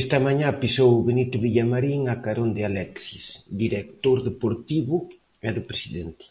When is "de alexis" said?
2.56-3.26